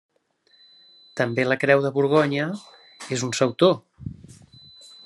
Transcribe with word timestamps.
També 1.21 1.45
la 1.47 1.59
creu 1.65 1.83
de 1.85 1.91
Borgonya 1.99 2.49
és 3.19 3.27
un 3.31 3.39
sautor. 3.43 3.79